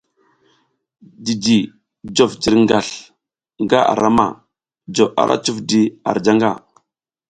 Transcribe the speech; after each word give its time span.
Jiji 1.25 1.57
jof 2.15 2.31
jirgasl 2.41 2.95
nga 3.63 3.79
ara 3.91 4.09
ma 4.17 4.25
jo 4.95 5.05
ara 5.21 5.35
cuf 5.43 5.57
di 5.69 5.81
ar 6.09 6.17
janga. 6.25 6.51